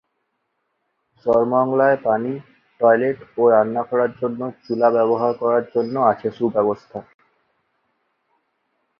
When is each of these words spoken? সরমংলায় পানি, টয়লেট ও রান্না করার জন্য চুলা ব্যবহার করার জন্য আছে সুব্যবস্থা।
সরমংলায় 1.25 1.97
পানি, 2.03 2.31
টয়লেট 2.81 3.17
ও 3.37 3.43
রান্না 3.49 3.81
করার 3.89 4.11
জন্য 4.21 4.41
চুলা 4.63 4.89
ব্যবহার 4.89 5.31
করার 5.41 5.63
জন্য 5.73 5.95
আছে 6.11 6.27
সুব্যবস্থা। 6.37 6.99